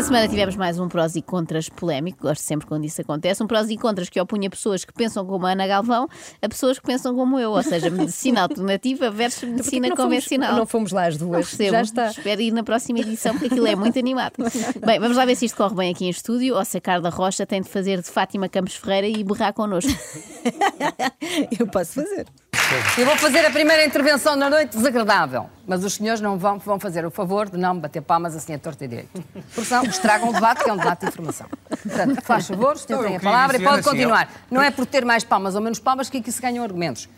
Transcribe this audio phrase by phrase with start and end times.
[0.00, 3.42] Esta semana tivemos mais um prós e contras polémico, gosto sempre quando isso acontece.
[3.42, 6.08] Um prós e contras que opunha pessoas que pensam como a Ana Galvão
[6.40, 10.48] a pessoas que pensam como eu, ou seja, medicina alternativa versus medicina não convencional.
[10.48, 11.48] Fomos, não fomos lá as duas.
[11.48, 11.72] Percebo.
[11.72, 12.06] Já está.
[12.06, 14.36] Espero ir na próxima edição, porque aquilo é muito animado.
[14.86, 17.10] Bem, vamos lá ver se isto corre bem aqui em estúdio ou se a Carla
[17.10, 19.92] Rocha tem de fazer de Fátima Campos Ferreira e berrar connosco.
[21.60, 22.24] Eu posso fazer.
[22.96, 26.78] Eu vou fazer a primeira intervenção na noite desagradável, mas os senhores não vão, vão
[26.78, 29.10] fazer o favor de não me bater palmas assim a torta e direito.
[29.52, 31.48] Porque senão estragam o debate, que é um debate de informação.
[31.68, 34.30] Portanto, faz favor, o senhor tem a palavra e pode continuar.
[34.48, 37.08] Não é por ter mais palmas ou menos palmas que aqui se ganham argumentos.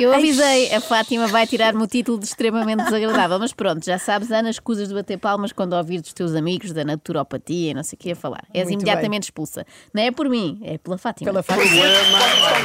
[0.00, 4.30] Eu avisei, a Fátima vai tirar-me o título de extremamente desagradável, mas pronto, já sabes,
[4.32, 7.96] Ana, escusas de bater palmas quando ouvir dos teus amigos da naturopatia e não sei
[7.96, 8.44] o que a falar.
[8.54, 9.26] És Muito imediatamente bem.
[9.26, 9.66] expulsa.
[9.92, 11.30] Não é por mim, é pela Fátima.
[11.30, 11.82] Pela Fátima.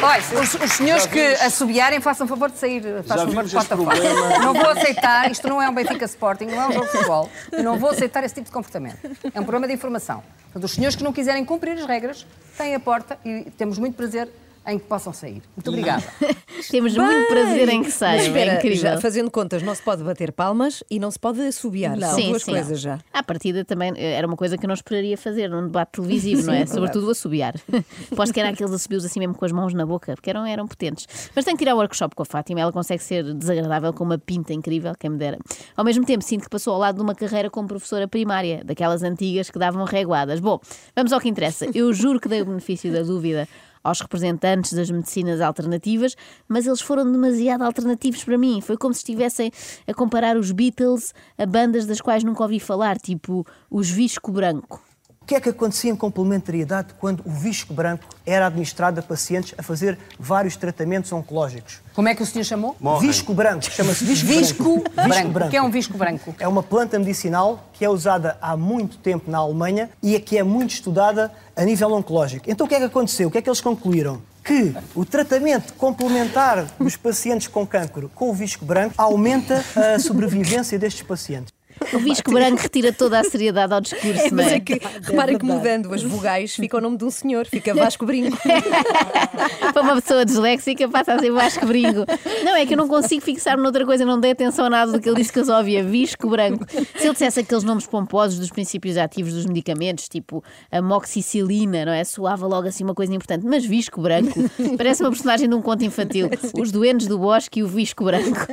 [0.00, 3.16] Olha, os, os senhores que assobiarem, façam favor de sair, Já
[3.64, 4.38] favor de.
[4.40, 7.30] Não vou aceitar, isto não é um Benfica Sporting, não é um jogo de futebol,
[7.50, 8.98] eu não vou aceitar esse tipo de comportamento.
[9.34, 10.22] É um problema de informação.
[10.44, 12.24] Portanto, os senhores que não quiserem cumprir as regras,
[12.56, 14.28] têm a porta e temos muito prazer
[14.66, 15.42] em que possam sair.
[15.56, 16.02] Muito obrigada.
[16.70, 18.76] Temos muito prazer em que saiam, espera, é incrível.
[18.76, 21.98] já fazendo contas, não se pode bater palmas e não se pode assobiar.
[21.98, 22.52] São Sim, duas sim.
[22.52, 22.98] coisas já.
[23.12, 26.46] À partida também eh, era uma coisa que eu não esperaria fazer num debate televisivo,
[26.46, 26.64] não é?
[26.66, 27.54] Sobretudo assobiar.
[28.16, 30.66] Posso que eram aqueles assobios assim mesmo com as mãos na boca, porque eram, eram
[30.66, 31.06] potentes.
[31.34, 34.18] Mas tenho que tirar o workshop com a Fátima, ela consegue ser desagradável com uma
[34.18, 35.38] pinta incrível, quem me dera.
[35.76, 39.02] Ao mesmo tempo, sinto que passou ao lado de uma carreira como professora primária, daquelas
[39.02, 40.40] antigas que davam reguadas.
[40.40, 40.58] Bom,
[40.96, 41.66] vamos ao que interessa.
[41.74, 43.46] Eu juro que dei o benefício da dúvida
[43.84, 46.16] aos representantes das medicinas alternativas,
[46.48, 48.60] mas eles foram demasiado alternativos para mim.
[48.60, 49.52] Foi como se estivessem
[49.86, 54.83] a comparar os Beatles a bandas das quais nunca ouvi falar, tipo os Visco Branco.
[55.24, 59.54] O que é que acontecia em complementariedade quando o visco branco era administrado a pacientes
[59.56, 61.80] a fazer vários tratamentos oncológicos?
[61.94, 62.76] Como é que o senhor chamou?
[62.78, 63.08] Morrem.
[63.08, 65.28] Visco branco, chama-se visco, Visco branco.
[65.30, 65.48] branco.
[65.48, 66.34] O que é um visco branco?
[66.38, 70.36] É uma planta medicinal que é usada há muito tempo na Alemanha e é que
[70.36, 72.44] é muito estudada a nível oncológico.
[72.50, 73.28] Então o que é que aconteceu?
[73.28, 74.20] O que é que eles concluíram?
[74.44, 80.78] Que o tratamento complementar dos pacientes com cancro com o visco branco aumenta a sobrevivência
[80.78, 81.53] destes pacientes.
[81.92, 84.54] O Visco Branco retira toda a seriedade ao discurso, não Mas é?
[84.56, 88.06] é que, reparem que mudando as vogais fica o nome de um senhor, fica Vasco
[88.06, 88.36] Brinco.
[89.72, 92.04] Para uma pessoa disléxica passa a ser Vasco Brinco.
[92.44, 95.00] Não, é que eu não consigo fixar-me noutra coisa, não dei atenção a nada do
[95.00, 96.64] que ele disse que eu só ouvia Visco Branco.
[96.68, 101.92] Se ele dissesse aqueles nomes pomposos dos princípios ativos dos medicamentos, tipo a moxicilina, não
[101.92, 102.04] é?
[102.04, 103.44] Soava logo assim uma coisa importante.
[103.44, 104.38] Mas Visco Branco
[104.76, 106.28] parece uma personagem de um conto infantil.
[106.58, 108.46] Os Doentes do Bosque e o Visco Branco.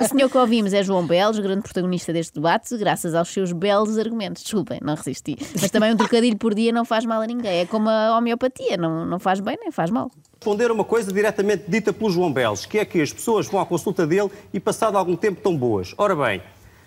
[0.00, 3.98] O senhor que ouvimos é João Belos, grande protagonista deste debate, graças aos seus belos
[3.98, 4.42] argumentos.
[4.42, 5.36] Desculpem, não resisti.
[5.60, 7.60] Mas também um trocadilho por dia não faz mal a ninguém.
[7.60, 10.10] É como a homeopatia, não, não faz bem nem faz mal.
[10.34, 13.66] Responder uma coisa diretamente dita pelo João Belos, que é que as pessoas vão à
[13.66, 15.94] consulta dele e passado algum tempo estão boas.
[15.96, 16.42] Ora bem,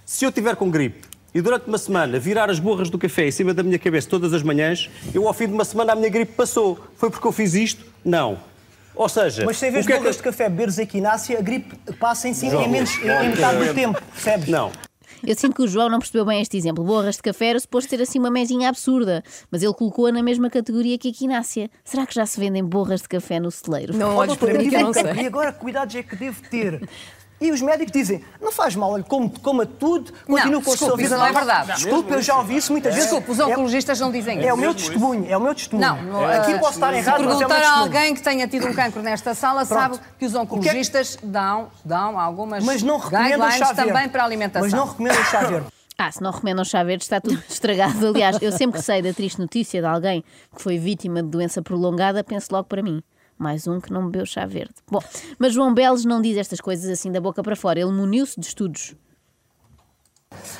[0.05, 3.31] se eu tiver com gripe e durante uma semana virar as borras do café em
[3.31, 6.09] cima da minha cabeça todas as manhãs, eu ao fim de uma semana a minha
[6.09, 6.79] gripe passou.
[6.95, 7.85] Foi porque eu fiz isto?
[8.03, 8.39] Não.
[8.95, 10.23] Ou seja, Mas se em vez de é borras que...
[10.23, 13.73] de café beberes equinácea, a gripe passa em, si, João, em, menos, em metade do
[13.73, 14.49] tempo, percebes?
[14.49, 14.71] Não.
[15.25, 16.83] Eu sinto que o João não percebeu bem este exemplo.
[16.83, 20.49] Borras de café era suposto ter assim uma mesinha absurda, mas ele colocou-a na mesma
[20.49, 21.69] categoria que a quinácea.
[21.83, 23.95] Será que já se vendem borras de café no celeiro?
[23.95, 25.03] Não olhes para mim que eu não sei.
[25.13, 26.87] E agora que cuidados é que devo ter?
[27.41, 30.97] E os médicos dizem, não faz mal, olha, come, coma tudo, continua com a sua
[30.97, 31.17] vida.
[31.17, 31.81] não é normal." verdade.
[31.83, 33.09] Desculpe, eu já ouvi isso muitas vezes.
[33.09, 34.49] Desculpe, os oncologistas não dizem É, isso.
[34.49, 35.87] é o meu testemunho, é o meu testemunho.
[35.87, 38.47] Não, não, Aqui eh, posso estar Se errado, mas é perguntar a alguém que tenha
[38.47, 39.79] tido um cancro nesta sala, Pronto.
[39.79, 44.25] sabe que os é- oncologistas dão, dão algumas Mas não guidelines chá também para a
[44.25, 44.69] alimentação.
[44.69, 45.67] Mas não recomendam chá verde.
[46.01, 48.07] Ah, se não recomendam chá verde, está tudo estragado.
[48.07, 50.23] Aliás, eu sempre que sei da triste notícia de alguém
[50.55, 53.03] que foi vítima de doença prolongada, penso logo para mim.
[53.39, 54.75] Mais um que não bebeu chá verde.
[54.91, 54.99] Bom,
[55.39, 57.79] mas João Belos não diz estas coisas assim da boca para fora.
[57.79, 58.93] Ele muniu-se de estudos.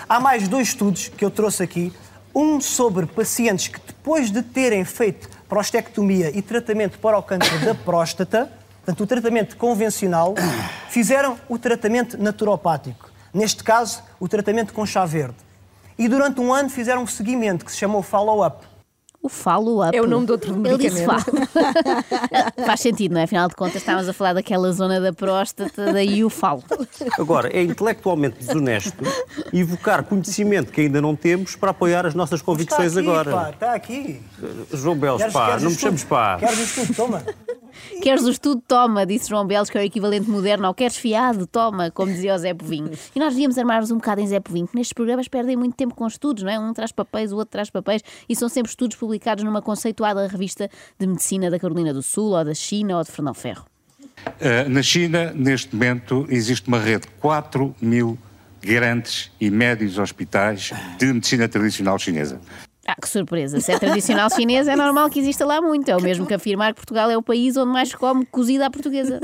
[0.08, 1.92] Há mais dois estudos que eu trouxe aqui.
[2.34, 7.76] Um sobre pacientes que, depois de terem feito prostectomia e tratamento para o câncer da
[7.84, 10.36] próstata, portanto, o tratamento convencional,
[10.90, 13.12] fizeram o tratamento naturopático.
[13.34, 15.36] Neste caso, o tratamento com chá verde.
[15.98, 18.66] E durante um ano fizeram um seguimento que se chamou follow-up.
[19.22, 19.96] O follow-up.
[19.96, 21.26] É o nome de outro Ele disse medicamento.
[21.26, 21.48] falo.
[22.66, 23.26] Faz sentido, não é?
[23.26, 26.64] Afinal de contas, estávamos a falar daquela zona da próstata, daí o falo.
[27.20, 29.04] Agora, é intelectualmente desonesto
[29.54, 33.32] evocar conhecimento que ainda não temos para apoiar as nossas convicções está aqui, agora.
[33.32, 34.22] Pá, está aqui.
[34.74, 36.38] João Belos, pá, não me chames pá.
[36.40, 36.96] Queres o estudo?
[36.96, 37.24] Toma.
[38.02, 38.62] Queres o estudo?
[38.68, 41.46] Toma, disse João Belos, que é o equivalente moderno ao queres fiado?
[41.46, 42.92] Toma, como dizia o Zé Povinho.
[43.16, 45.96] E nós devíamos armar-nos um bocado em Zé Povinho, que nestes programas perdem muito tempo
[45.96, 46.60] com estudos, não é?
[46.60, 50.70] Um traz papéis, o outro traz papéis, e são sempre estudos publicados numa conceituada revista
[50.98, 53.66] de medicina da Carolina do Sul, ou da China, ou de Fernão Ferro.
[54.28, 58.18] Uh, na China, neste momento, existe uma rede de 4 mil
[58.62, 62.40] grandes e médios hospitais de medicina tradicional chinesa.
[62.90, 63.62] Ah, que surpresa.
[63.62, 65.88] Se é tradicional chinês, é normal que exista lá muito.
[65.90, 68.66] É o mesmo que afirmar que Portugal é o país onde mais se come cozida
[68.66, 69.20] à portuguesa.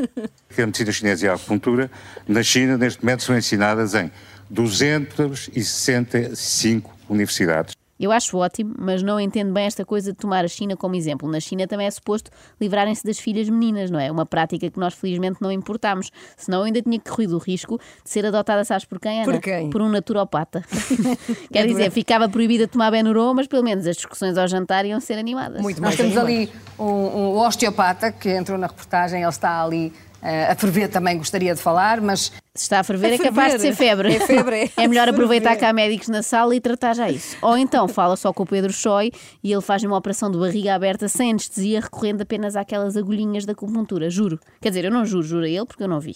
[0.56, 1.90] A medicina chinesa e a acupuntura,
[2.28, 4.12] na China, neste momento, são ensinadas em
[4.52, 7.74] 265 universidades.
[8.00, 11.30] Eu acho ótimo, mas não entendo bem esta coisa de tomar a China como exemplo.
[11.30, 14.12] Na China também é suposto livrarem-se das filhas meninas, não é?
[14.12, 16.12] Uma prática que nós felizmente não importamos.
[16.36, 19.32] Senão eu ainda tinha corrido o risco de ser adotada, sabes por quem, Ana?
[19.32, 19.70] Por quem?
[19.70, 20.64] Por um naturopata.
[21.52, 25.00] Quer dizer, ficava proibida de tomar Benuron, mas pelo menos as discussões ao jantar iam
[25.00, 25.62] ser animadas.
[25.62, 30.52] Muito Nós temos ali um, um osteopata que entrou na reportagem, ele está ali eh,
[30.52, 33.60] a ferver também, gostaria de falar, mas Se está a ferver, A é capaz de
[33.60, 34.16] ser febre.
[34.16, 34.70] É febre, é.
[34.84, 35.10] É melhor Ferver.
[35.10, 37.36] aproveitar que há médicos na sala e tratar já isso.
[37.42, 39.12] Ou então fala só com o Pedro Choi
[39.44, 43.52] e ele faz uma operação de barriga aberta sem anestesia, recorrendo apenas àquelas agulhinhas da
[43.52, 44.10] acupuntura.
[44.10, 44.40] Juro.
[44.62, 46.16] Quer dizer, eu não juro, juro a ele porque eu não vi.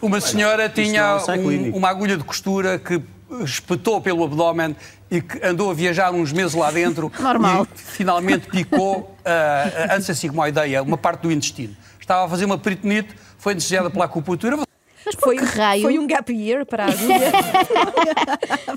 [0.00, 3.02] Uma senhora tinha é um- uma agulha de costura que
[3.42, 4.74] espetou pelo abdômen
[5.10, 7.66] e que andou a viajar uns meses lá dentro Normal.
[7.74, 9.14] e finalmente picou,
[9.90, 11.76] antes como a ideia, uma parte do intestino.
[12.00, 14.58] Estava a fazer uma peritonite, foi anestesiada pela acupuntura.
[15.06, 15.82] Mas por Foi, que raio?
[15.82, 17.32] foi um gap year para a agulha.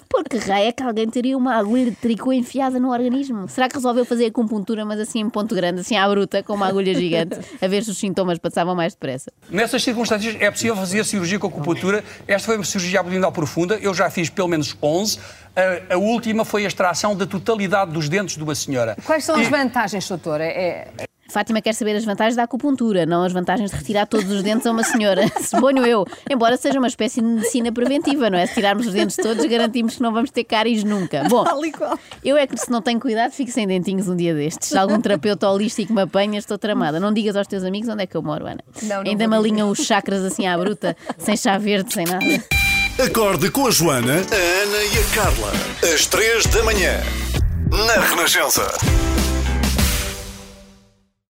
[0.09, 3.47] Por que raio é que alguém teria uma agulha de tricô enfiada no organismo?
[3.47, 6.68] Será que resolveu fazer acupuntura, mas assim em ponto grande, assim à bruta, com uma
[6.68, 9.31] agulha gigante, a ver se os sintomas passavam mais depressa?
[9.50, 12.03] Nessas circunstâncias é possível fazer cirurgia com acupuntura.
[12.27, 15.19] Esta foi uma cirurgia abdominal profunda, eu já fiz pelo menos 11.
[15.89, 18.95] A, a última foi a extração da totalidade dos dentes de uma senhora.
[19.06, 20.39] quais são as E- vantagens, doutor?
[20.39, 20.47] É,
[20.97, 24.44] é- Fátima quer saber as vantagens da acupuntura, não as vantagens de retirar todos os
[24.44, 25.25] dentes a uma senhora.
[25.41, 26.06] Suponho eu.
[26.29, 28.45] Embora seja uma espécie de medicina preventiva, não é?
[28.45, 31.24] Se tirarmos os dentes todos, garantimos que não vamos ter cáries nunca.
[31.29, 31.45] Bom,
[32.24, 34.69] eu é que se não tenho cuidado, fico sem dentinhos um dia destes.
[34.69, 37.00] Se algum terapeuta holístico me apanha, estou tramada.
[37.00, 38.63] Não digas aos teus amigos onde é que eu moro, Ana.
[38.83, 42.25] Não, não Ainda me alinham os chakras assim à bruta, sem chá verde, sem nada.
[43.03, 45.51] Acorde com a Joana, a Ana e a Carla.
[45.94, 47.00] Às três da manhã.
[47.69, 48.65] Na Renascença.